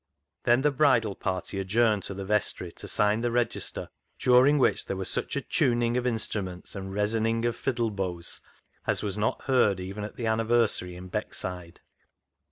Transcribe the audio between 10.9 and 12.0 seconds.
in Beckside.